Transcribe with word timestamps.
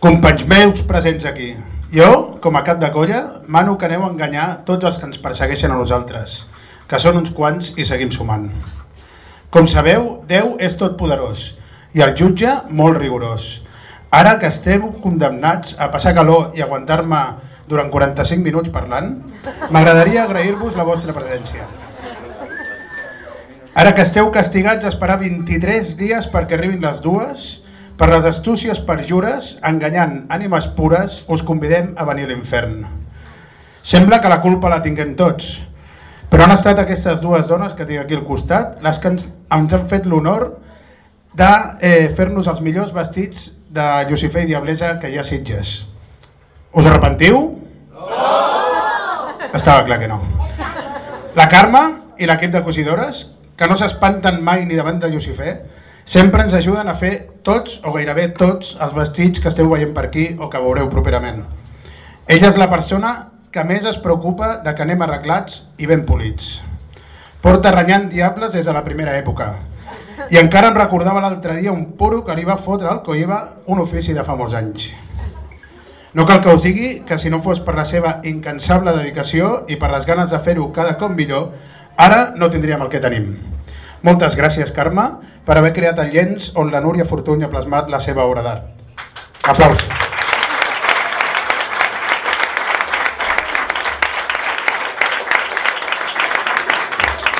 Companys 0.00 0.46
meus 0.48 0.80
presents 0.80 1.26
aquí, 1.28 1.50
jo, 1.92 2.38
com 2.40 2.56
a 2.56 2.62
cap 2.64 2.78
de 2.80 2.88
colla, 2.88 3.42
mano 3.52 3.74
que 3.76 3.84
aneu 3.84 4.06
a 4.06 4.08
enganyar 4.08 4.62
tots 4.64 4.88
els 4.88 4.96
que 4.96 5.04
ens 5.04 5.20
persegueixen 5.20 5.74
a 5.74 5.76
nosaltres, 5.76 6.46
que 6.88 7.00
són 7.02 7.18
uns 7.20 7.28
quants 7.36 7.74
i 7.76 7.84
seguim 7.84 8.08
sumant. 8.08 8.46
Com 9.52 9.68
sabeu, 9.68 10.24
Déu 10.24 10.54
és 10.56 10.78
tot 10.80 10.96
poderós 10.96 11.50
i 11.92 12.00
el 12.00 12.16
jutge 12.16 12.48
molt 12.72 12.96
rigorós. 12.96 13.60
Ara 14.08 14.38
que 14.40 14.48
esteu 14.48 14.88
condemnats 15.04 15.76
a 15.76 15.92
passar 15.92 16.16
calor 16.16 16.56
i 16.56 16.64
aguantar-me 16.64 17.20
durant 17.68 17.92
45 17.92 18.40
minuts 18.40 18.72
parlant, 18.72 19.18
m'agradaria 19.68 20.24
agrair-vos 20.24 20.80
la 20.80 20.88
vostra 20.88 21.12
presència. 21.12 21.68
Ara 23.76 23.92
que 23.92 24.08
esteu 24.08 24.32
castigats 24.32 24.88
a 24.88 24.96
esperar 24.96 25.20
23 25.20 25.98
dies 26.00 26.32
perquè 26.32 26.56
arribin 26.56 26.80
les 26.88 27.04
dues, 27.04 27.50
per 28.00 28.08
les 28.08 28.24
astúcies 28.24 28.78
perjures, 28.80 29.58
enganyant 29.60 30.22
ànimes 30.32 30.70
pures, 30.72 31.18
us 31.28 31.42
convidem 31.44 31.90
a 32.00 32.06
venir 32.08 32.24
a 32.24 32.30
l'infern. 32.30 32.78
Sembla 33.84 34.22
que 34.24 34.30
la 34.32 34.38
culpa 34.40 34.70
la 34.72 34.78
tinguem 34.80 35.12
tots, 35.18 35.58
però 36.32 36.46
han 36.46 36.54
estat 36.54 36.78
aquestes 36.80 37.20
dues 37.20 37.50
dones 37.50 37.74
que 37.76 37.84
tinc 37.84 38.00
aquí 38.00 38.16
al 38.16 38.24
costat 38.24 38.78
les 38.80 39.00
que 39.02 39.10
ens, 39.12 39.26
ens 39.52 39.74
han 39.76 39.84
fet 39.90 40.08
l'honor 40.08 40.46
de 41.36 41.48
eh, 41.84 42.08
fer-nos 42.16 42.48
els 42.48 42.62
millors 42.64 42.94
vestits 42.96 43.50
de 43.68 43.88
Lucifer 44.08 44.46
i 44.46 44.48
Diablesa 44.48 44.94
que 45.02 45.10
hi 45.10 45.18
ha 45.20 45.24
Sitges. 45.26 45.74
Us 46.72 46.88
arrepentiu? 46.88 47.42
No! 47.92 49.50
Estava 49.52 49.84
clar 49.84 49.98
que 50.00 50.08
no. 50.08 50.22
La 51.36 51.50
Carme 51.52 51.84
i 52.16 52.30
l'equip 52.30 52.56
de 52.56 52.64
cosidores, 52.64 53.26
que 53.60 53.68
no 53.68 53.76
s'espanten 53.76 54.40
mai 54.40 54.64
ni 54.64 54.78
davant 54.78 55.02
de 55.02 55.12
Lucifer, 55.12 55.52
sempre 56.08 56.46
ens 56.46 56.56
ajuden 56.56 56.88
a 56.88 56.96
fer 56.96 57.12
tots, 57.46 57.80
o 57.84 57.92
gairebé 57.94 58.28
tots, 58.38 58.76
els 58.80 58.94
vestits 58.96 59.40
que 59.40 59.50
esteu 59.50 59.68
veient 59.70 59.94
per 59.96 60.06
aquí 60.08 60.30
o 60.38 60.48
que 60.50 60.62
veureu 60.62 60.90
properament. 60.92 61.44
Ella 62.28 62.48
és 62.48 62.58
la 62.60 62.68
persona 62.70 63.14
que 63.50 63.64
més 63.66 63.86
es 63.88 63.98
preocupa 63.98 64.58
de 64.64 64.74
que 64.74 64.84
anem 64.84 65.02
arreglats 65.02 65.64
i 65.78 65.88
ben 65.90 66.04
polits. 66.06 66.60
Porta 67.42 67.72
renyant 67.74 68.08
diables 68.12 68.52
des 68.54 68.66
de 68.66 68.72
la 68.76 68.84
primera 68.86 69.16
època. 69.18 69.54
I 70.30 70.38
encara 70.38 70.68
em 70.70 70.76
recordava 70.76 71.22
l'altre 71.24 71.56
dia 71.58 71.72
un 71.72 71.86
puro 71.98 72.20
que 72.24 72.36
li 72.36 72.44
va 72.44 72.58
fotre 72.60 72.90
al 72.90 73.00
Coiva 73.02 73.40
un 73.66 73.80
ofici 73.80 74.14
de 74.14 74.24
fa 74.26 74.36
molts 74.36 74.54
anys. 74.54 74.90
No 76.12 76.26
cal 76.26 76.40
que 76.42 76.52
us 76.54 76.62
digui 76.66 76.90
que 77.06 77.18
si 77.18 77.30
no 77.30 77.40
fos 77.42 77.60
per 77.64 77.76
la 77.78 77.86
seva 77.86 78.18
incansable 78.26 78.94
dedicació 78.96 79.64
i 79.70 79.78
per 79.78 79.90
les 79.92 80.06
ganes 80.06 80.30
de 80.30 80.40
fer-ho 80.42 80.68
cada 80.74 80.96
cop 80.98 81.14
millor, 81.16 81.52
ara 81.96 82.32
no 82.36 82.50
tindríem 82.50 82.82
el 82.82 82.90
que 82.92 83.02
tenim. 83.02 83.32
Moltes 84.00 84.32
gràcies, 84.32 84.70
Carme, 84.72 85.02
per 85.44 85.58
haver 85.60 85.74
creat 85.76 85.98
el 86.00 86.14
llenç 86.14 86.52
on 86.56 86.70
la 86.72 86.80
Núria 86.80 87.04
Fortuny 87.04 87.42
ha 87.44 87.50
plasmat 87.52 87.90
la 87.92 87.98
seva 88.00 88.24
obra 88.24 88.40
d'art. 88.40 88.64
Aplausos. 89.44 89.84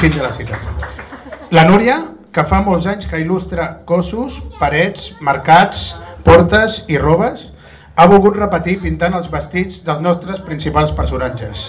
Fin 0.00 0.16
de 0.16 0.22
la 0.22 0.32
cita. 0.32 0.56
La 1.52 1.66
Núria, 1.68 1.98
que 2.32 2.44
fa 2.48 2.62
molts 2.64 2.88
anys 2.88 3.08
que 3.10 3.20
il·lustra 3.20 3.68
cossos, 3.88 4.40
parets, 4.60 5.10
mercats, 5.20 5.90
portes 6.24 6.82
i 6.88 6.96
robes, 7.00 7.50
ha 7.96 8.08
volgut 8.08 8.40
repetir 8.40 8.78
pintant 8.80 9.16
els 9.16 9.28
vestits 9.32 9.84
dels 9.84 10.00
nostres 10.04 10.40
principals 10.48 10.92
personatges. 10.96 11.68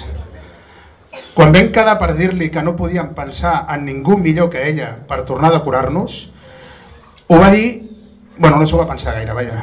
Quan 1.37 1.51
vam 1.53 1.67
quedar 1.69 1.99
per 2.01 2.15
dir-li 2.17 2.47
que 2.49 2.63
no 2.65 2.71
podíem 2.73 3.11
pensar 3.13 3.67
en 3.69 3.83
ningú 3.85 4.15
millor 4.17 4.47
que 4.49 4.63
ella 4.65 4.87
per 5.05 5.19
tornar 5.21 5.51
a 5.51 5.59
decorar-nos, 5.59 6.15
ho 7.29 7.37
va 7.37 7.51
dir... 7.53 7.67
Bueno, 8.37 8.57
no 8.57 8.65
s'ho 8.65 8.79
va 8.79 8.87
pensar 8.89 9.13
gaire, 9.13 9.35
vaja. 9.37 9.61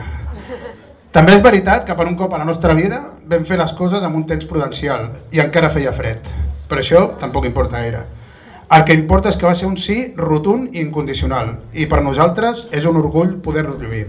També 1.14 1.34
és 1.34 1.42
veritat 1.42 1.82
que 1.86 1.96
per 1.98 2.06
un 2.06 2.14
cop 2.14 2.30
a 2.34 2.38
la 2.38 2.46
nostra 2.46 2.78
vida 2.78 3.00
vam 3.26 3.42
fer 3.48 3.58
les 3.58 3.74
coses 3.74 4.06
amb 4.06 4.14
un 4.14 4.22
temps 4.30 4.46
prudencial 4.46 5.08
i 5.34 5.42
encara 5.42 5.72
feia 5.74 5.90
fred. 5.98 6.30
Però 6.70 6.78
això 6.78 7.04
tampoc 7.18 7.50
importa 7.50 7.82
gaire. 7.82 8.06
El 8.70 8.86
que 8.86 8.94
importa 8.94 9.34
és 9.34 9.38
que 9.38 9.50
va 9.50 9.58
ser 9.58 9.66
un 9.66 9.74
sí 9.74 9.98
rotund 10.14 10.78
i 10.78 10.82
incondicional 10.86 11.56
i 11.74 11.90
per 11.90 12.04
nosaltres 12.06 12.68
és 12.70 12.86
un 12.86 13.02
orgull 13.02 13.40
poder-lo 13.42 13.80
lluir. 13.82 14.06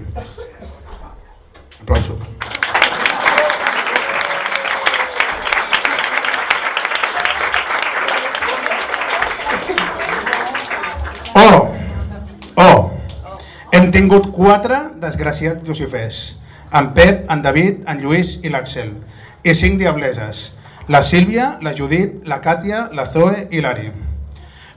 Aplauso. 1.82 2.22
Oh! 11.36 11.68
Oh! 12.56 12.92
Hem 13.76 13.90
tingut 13.92 14.30
quatre 14.32 14.78
desgraciats 15.02 15.68
lucifers. 15.68 16.20
En 16.72 16.94
Pep, 16.96 17.26
en 17.32 17.42
David, 17.44 17.82
en 17.92 18.00
Lluís 18.00 18.38
i 18.40 18.52
l'Axel. 18.54 18.94
I 19.44 19.52
cinc 19.52 19.76
diableses. 19.82 20.54
La 20.88 21.02
Sílvia, 21.04 21.58
la 21.66 21.74
Judit, 21.76 22.22
la 22.24 22.40
Càtia, 22.40 22.86
la 22.96 23.04
Zoe 23.12 23.50
i 23.52 23.60
l'Ari. 23.60 23.90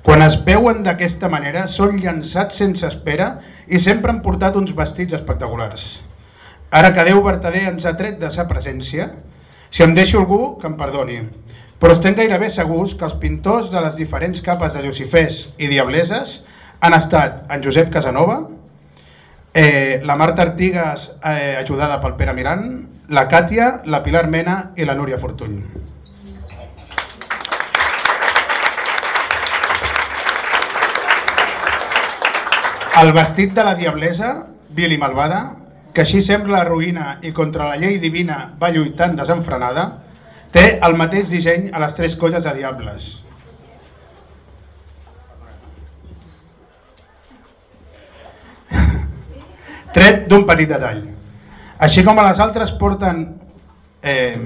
Quan 0.03 0.25
es 0.27 0.35
veuen 0.43 0.83
d'aquesta 0.83 1.31
manera, 1.31 1.69
són 1.71 2.01
llançats 2.03 2.59
sense 2.59 2.91
espera 2.91 3.37
i 3.69 3.79
sempre 3.79 4.11
han 4.11 4.23
portat 4.25 4.59
uns 4.59 4.75
vestits 4.75 5.15
espectaculars. 5.15 6.01
Ara 6.75 6.91
que 6.97 7.07
Déu 7.07 7.23
vertader 7.23 7.69
ens 7.71 7.87
ha 7.87 7.95
tret 8.01 8.19
de 8.19 8.33
sa 8.35 8.49
presència, 8.51 9.13
si 9.71 9.87
em 9.87 9.95
deixo 9.95 10.19
algú, 10.19 10.57
que 10.59 10.67
em 10.67 10.75
perdoni. 10.81 11.21
Però 11.78 11.94
estem 11.94 12.16
gairebé 12.19 12.49
segurs 12.50 12.97
que 12.99 13.06
els 13.06 13.15
pintors 13.22 13.69
de 13.71 13.81
les 13.84 13.99
diferents 14.00 14.43
capes 14.43 14.75
de 14.75 14.81
Lucifers 14.83 15.37
i 15.62 15.69
Diableses 15.71 16.41
han 16.83 16.94
estat 16.97 17.44
en 17.55 17.62
Josep 17.62 17.93
Casanova, 17.94 18.41
eh, 19.55 20.00
la 20.03 20.17
Marta 20.19 20.43
Artigas 20.43 21.12
eh, 21.22 21.55
ajudada 21.61 22.00
pel 22.03 22.17
Pere 22.19 22.34
Miran, 22.34 22.65
la 23.15 23.28
Càtia, 23.31 23.69
la 23.87 24.03
Pilar 24.03 24.27
Mena 24.27 24.72
i 24.75 24.88
la 24.88 24.99
Núria 24.99 25.21
Fortuny. 25.22 25.62
El 32.99 33.12
vestit 33.15 33.55
de 33.55 33.62
la 33.62 33.77
Diablesa, 33.78 34.33
vil 34.75 34.91
i 34.91 34.99
malvada, 34.99 35.44
que 35.94 36.03
així 36.03 36.25
sembla 36.27 36.59
la 36.59 36.67
ruïna 36.67 37.06
i 37.22 37.31
contra 37.31 37.71
la 37.71 37.78
llei 37.78 38.00
divina 38.03 38.49
va 38.59 38.75
lluitant 38.75 39.15
desenfrenada, 39.15 39.87
té 40.55 40.79
el 40.85 40.97
mateix 40.97 41.29
disseny 41.33 41.71
a 41.73 41.81
les 41.83 41.95
tres 41.97 42.17
colles 42.17 42.45
de 42.45 42.55
diables. 42.57 43.25
Tret 49.97 50.29
d'un 50.31 50.47
petit 50.49 50.69
detall. 50.71 51.03
Així 51.79 52.05
com 52.07 52.19
a 52.19 52.27
les 52.31 52.41
altres 52.43 52.73
porten... 52.81 53.17
Eh, 54.03 54.37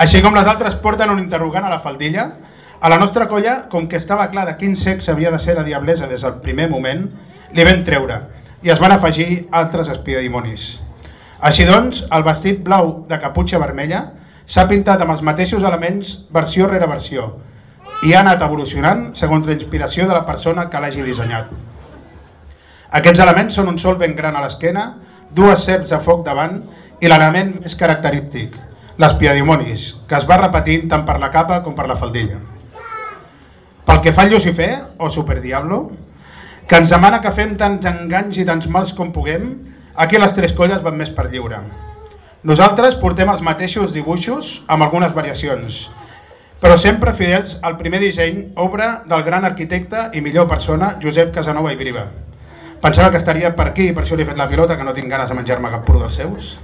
així 0.00 0.20
com 0.24 0.34
les 0.34 0.48
altres 0.50 0.76
porten 0.80 1.10
un 1.12 1.18
interrogant 1.22 1.64
a 1.66 1.70
la 1.72 1.80
faldilla, 1.80 2.24
a 2.80 2.88
la 2.88 2.98
nostra 2.98 3.26
colla, 3.28 3.68
com 3.68 3.88
que 3.88 3.98
estava 4.00 4.30
clar 4.32 4.46
de 4.48 4.56
quin 4.60 4.76
sexe 4.76 5.10
havia 5.12 5.30
de 5.32 5.38
ser 5.38 5.54
la 5.58 5.64
diablesa 5.64 6.08
des 6.08 6.22
del 6.24 6.38
primer 6.44 6.68
moment, 6.72 7.02
li 7.52 7.64
vam 7.66 7.82
treure 7.84 8.20
i 8.62 8.70
es 8.72 8.80
van 8.80 8.92
afegir 8.92 9.46
altres 9.50 9.88
espiadimonis. 9.92 10.80
Així 11.40 11.64
doncs, 11.64 12.02
el 12.12 12.24
vestit 12.26 12.60
blau 12.64 12.92
de 13.08 13.18
caputxa 13.20 13.60
vermella 13.62 14.02
s'ha 14.44 14.66
pintat 14.68 15.00
amb 15.00 15.14
els 15.14 15.22
mateixos 15.24 15.64
elements 15.64 16.18
versió 16.34 16.68
rere 16.68 16.88
versió 16.90 17.30
i 18.04 18.12
ha 18.14 18.20
anat 18.24 18.42
evolucionant 18.44 19.10
segons 19.16 19.46
la 19.46 19.56
inspiració 19.56 20.06
de 20.08 20.16
la 20.16 20.24
persona 20.28 20.66
que 20.72 20.80
l'hagi 20.80 21.04
dissenyat. 21.04 21.50
Aquests 23.00 23.22
elements 23.22 23.56
són 23.56 23.68
un 23.70 23.78
sol 23.78 23.96
ben 24.00 24.16
gran 24.18 24.36
a 24.36 24.42
l'esquena, 24.44 24.86
dues 25.30 25.64
serps 25.64 25.92
de 25.94 26.00
foc 26.02 26.24
davant 26.26 26.58
i 27.00 27.08
l'element 27.08 27.52
més 27.62 27.76
característic, 27.78 28.56
l'espiadimonis, 29.00 29.84
que 30.08 30.16
es 30.18 30.26
va 30.28 30.40
repetint 30.40 30.88
tant 30.90 31.04
per 31.08 31.20
la 31.22 31.30
capa 31.32 31.60
com 31.64 31.76
per 31.76 31.86
la 31.88 31.96
faldilla. 31.96 32.40
Pel 33.86 34.00
que 34.04 34.12
fa 34.12 34.26
al 34.26 34.34
Lucifer, 34.34 34.72
o 34.98 35.08
Superdiablo, 35.10 35.84
que 36.68 36.80
ens 36.80 36.90
demana 36.92 37.20
que 37.20 37.32
fem 37.34 37.56
tants 37.60 37.86
enganys 37.86 38.40
i 38.40 38.46
tants 38.48 38.68
mals 38.68 38.92
com 38.96 39.12
puguem, 39.14 39.52
aquí 39.94 40.18
les 40.18 40.34
tres 40.36 40.52
colles 40.56 40.82
van 40.84 40.98
més 40.98 41.12
per 41.14 41.28
lliure. 41.30 41.60
Nosaltres 42.46 42.96
portem 42.96 43.28
els 43.28 43.42
mateixos 43.44 43.92
dibuixos 43.92 44.62
amb 44.68 44.86
algunes 44.86 45.12
variacions, 45.16 45.82
però 46.60 46.76
sempre 46.80 47.12
fidels 47.16 47.58
al 47.62 47.76
primer 47.76 48.00
disseny, 48.00 48.46
obra 48.56 49.02
del 49.08 49.22
gran 49.26 49.44
arquitecte 49.44 50.08
i 50.16 50.24
millor 50.24 50.48
persona, 50.48 50.94
Josep 51.02 51.34
Casanova 51.34 51.72
i 51.72 51.78
Briva. 51.80 52.06
Pensava 52.80 53.10
que 53.12 53.20
estaria 53.20 53.52
per 53.56 53.66
aquí, 53.68 53.90
per 53.92 54.06
això 54.06 54.16
li 54.16 54.24
he 54.24 54.28
fet 54.28 54.40
la 54.40 54.48
pilota, 54.48 54.76
que 54.76 54.84
no 54.84 54.96
tinc 54.96 55.12
ganes 55.12 55.28
de 55.28 55.36
menjar-me 55.36 55.72
cap 55.72 55.84
pur 55.84 55.98
dels 56.00 56.16
seus. 56.16 56.54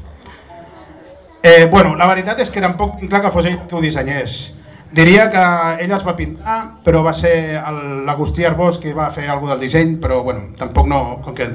Eh, 1.42 1.66
bueno, 1.70 1.94
la 1.94 2.08
veritat 2.08 2.40
és 2.40 2.49
que 2.50 2.62
tampoc 2.64 2.96
clar 3.04 3.20
que 3.22 3.31
fos 3.31 3.44
ell 3.46 3.58
que 3.69 3.76
ho 3.76 3.82
dissenyés. 3.84 4.54
Diria 4.94 5.26
que 5.30 5.44
ell 5.82 5.92
es 5.92 6.04
va 6.06 6.14
pintar, 6.16 6.58
però 6.84 7.02
va 7.04 7.12
ser 7.16 7.58
l'Agustí 8.06 8.46
Arbós 8.46 8.78
qui 8.78 8.94
va 8.96 9.10
fer 9.10 9.26
alguna 9.28 9.56
del 9.56 9.66
disseny, 9.66 9.96
però 10.00 10.22
bueno, 10.22 10.52
tampoc 10.58 10.86
no, 10.88 11.00
com 11.24 11.34
que 11.34 11.48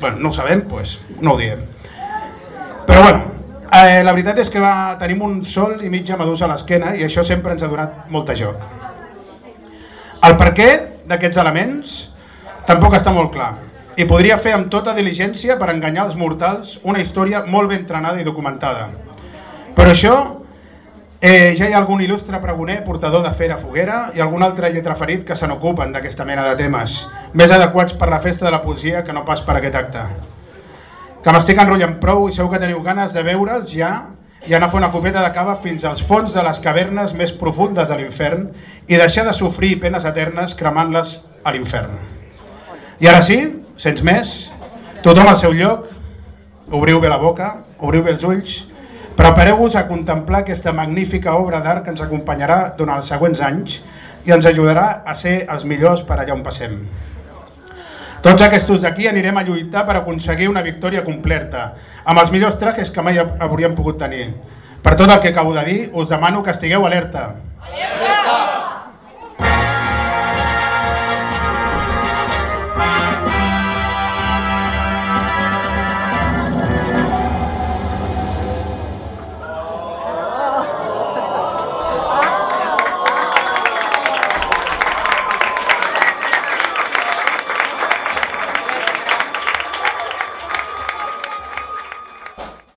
bueno, 0.00 0.18
no 0.18 0.28
ho 0.28 0.32
sabem, 0.32 0.66
pues, 0.68 0.98
no 1.20 1.32
ho 1.32 1.38
diem. 1.38 1.62
Però 2.86 3.00
bueno, 3.00 3.22
eh, 3.72 4.02
la 4.04 4.12
veritat 4.12 4.42
és 4.44 4.52
que 4.52 4.60
va, 4.60 4.94
tenim 5.00 5.22
un 5.24 5.38
sol 5.42 5.78
i 5.82 5.90
mitja 5.90 6.18
medusa 6.20 6.44
a 6.44 6.52
l'esquena 6.52 6.92
i 6.94 7.06
això 7.06 7.24
sempre 7.24 7.56
ens 7.56 7.64
ha 7.64 7.72
donat 7.72 8.10
molt 8.12 8.28
de 8.28 8.36
joc. 8.44 8.60
El 10.24 10.36
per 10.40 10.52
què 10.56 10.68
d'aquests 11.08 11.40
elements? 11.40 11.94
tampoc 12.66 12.96
està 12.96 13.12
molt 13.12 13.32
clar. 13.34 13.52
I 13.96 14.06
podria 14.10 14.38
fer 14.40 14.54
amb 14.56 14.70
tota 14.72 14.94
diligència 14.96 15.58
per 15.60 15.70
enganyar 15.70 16.08
els 16.08 16.16
mortals 16.18 16.78
una 16.82 17.00
història 17.02 17.44
molt 17.46 17.70
ben 17.70 17.84
trenada 17.86 18.20
i 18.20 18.26
documentada. 18.26 18.88
Per 19.74 19.86
això 19.90 20.14
eh, 21.24 21.54
ja 21.56 21.64
hi 21.64 21.72
ha 21.72 21.78
algun 21.80 22.02
il·lustre 22.04 22.36
pregoner, 22.36 22.82
portador 22.84 23.22
de 23.24 23.30
fera 23.32 23.56
foguera 23.56 24.10
i 24.12 24.20
algun 24.20 24.42
altre 24.44 24.68
lletraferit 24.68 25.22
que 25.24 25.36
se 25.38 25.46
n'ocupen 25.48 25.94
d'aquesta 25.94 26.26
mena 26.28 26.42
de 26.44 26.58
temes, 26.58 26.98
més 27.32 27.54
adequats 27.54 27.94
per 27.96 28.10
la 28.12 28.18
festa 28.20 28.44
de 28.44 28.52
la 28.52 28.60
poesia 28.60 29.00
que 29.06 29.14
no 29.16 29.22
pas 29.24 29.40
per 29.40 29.54
aquest 29.56 29.78
acte. 29.80 30.02
Que 31.24 31.32
m'estic 31.32 31.62
enrotllant 31.62 31.94
prou 32.02 32.28
i 32.28 32.34
segur 32.36 32.50
que 32.52 32.60
teniu 32.60 32.82
ganes 32.84 33.16
de 33.16 33.22
veure'ls 33.24 33.72
ja 33.72 33.88
i 34.44 34.52
anar 34.52 34.68
a 34.68 34.74
fer 34.74 34.82
una 34.82 34.90
copeta 34.92 35.22
de 35.24 35.32
cava 35.32 35.56
fins 35.64 35.88
als 35.88 36.04
fons 36.04 36.36
de 36.36 36.44
les 36.44 36.60
cavernes 36.60 37.16
més 37.16 37.32
profundes 37.32 37.88
de 37.88 37.96
l'infern 38.02 38.44
i 38.84 39.00
deixar 39.00 39.24
de 39.24 39.32
sofrir 39.32 39.78
penes 39.80 40.04
eternes 40.04 40.52
cremant-les 40.60 41.16
a 41.40 41.56
l'infern. 41.56 41.96
I 43.00 43.08
ara 43.08 43.24
sí, 43.24 43.40
sense 43.80 44.04
més, 44.04 44.36
tothom 45.00 45.32
al 45.32 45.40
seu 45.40 45.56
lloc, 45.56 45.88
obriu 46.68 47.00
bé 47.00 47.08
la 47.08 47.22
boca, 47.24 47.54
obriu 47.80 48.04
bé 48.04 48.12
els 48.18 48.28
ulls, 48.28 48.60
prepareu-vos 49.16 49.76
a 49.76 49.86
contemplar 49.88 50.42
aquesta 50.42 50.72
magnífica 50.72 51.34
obra 51.38 51.60
d'art 51.64 51.84
que 51.84 51.94
ens 51.94 52.02
acompanyarà 52.04 52.74
durant 52.78 53.00
els 53.00 53.10
següents 53.10 53.40
anys 53.40 53.80
i 54.24 54.32
ens 54.34 54.46
ajudarà 54.46 55.02
a 55.06 55.14
ser 55.14 55.44
els 55.50 55.64
millors 55.68 56.02
per 56.02 56.18
allà 56.18 56.34
on 56.34 56.42
passem. 56.46 56.78
Tots 58.24 58.40
aquests 58.40 58.80
d'aquí 58.80 59.06
anirem 59.08 59.36
a 59.36 59.44
lluitar 59.44 59.84
per 59.84 59.98
aconseguir 59.98 60.48
una 60.48 60.62
victòria 60.64 61.04
completa, 61.04 61.74
amb 62.04 62.22
els 62.22 62.32
millors 62.32 62.56
trajes 62.56 62.90
que 62.90 63.04
mai 63.04 63.20
hauríem 63.20 63.74
pogut 63.76 64.00
tenir. 64.00 64.30
Per 64.82 64.96
tot 64.96 65.10
el 65.10 65.20
que 65.20 65.28
acabo 65.28 65.52
de 65.52 65.64
dir, 65.64 65.78
us 65.92 66.08
demano 66.08 66.42
que 66.42 66.50
estigueu 66.56 66.86
alerta. 66.86 67.34
Alerta! 67.60 68.43